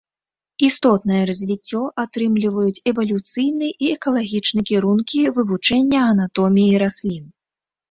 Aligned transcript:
Істотнае 0.67 1.19
развіццё 1.29 1.81
атрымліваюць 2.03 2.81
эвалюцыйны 2.93 3.67
і 3.83 3.93
экалагічна 3.99 4.59
кірункі 4.73 5.19
вывучэння 5.39 5.99
анатоміі 6.11 6.83
раслін. 6.89 7.25